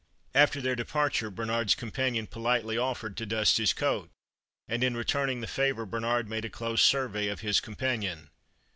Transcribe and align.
After 0.33 0.61
their 0.61 0.75
departure 0.75 1.29
Bernard's 1.29 1.75
companion 1.75 2.25
politely 2.25 2.75
offered 2.75 3.15
to 3.17 3.25
dust 3.27 3.57
his 3.57 3.71
coat, 3.71 4.09
and 4.67 4.83
in 4.83 4.97
returning 4.97 5.41
the 5.41 5.45
favor 5.47 5.85
Bernard 5.85 6.27
made 6.27 6.43
a 6.43 6.49
close 6.49 6.81
survey 6.81 7.27
of 7.27 7.41
his 7.41 7.59
companion. 7.59 8.31